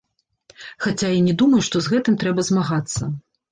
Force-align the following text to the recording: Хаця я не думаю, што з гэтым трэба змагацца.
Хаця 0.85 1.11
я 1.11 1.19
не 1.27 1.35
думаю, 1.43 1.61
што 1.69 1.77
з 1.83 1.93
гэтым 1.95 2.19
трэба 2.25 2.49
змагацца. 2.51 3.15